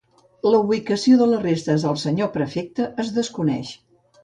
La 0.53 0.61
ubicació 0.61 1.17
de 1.19 1.27
les 1.33 1.43
restes 1.43 1.85
del 1.89 2.01
senyor 2.05 2.33
Prefecte 2.39 2.91
es 3.07 3.15
desconeix. 3.21 3.79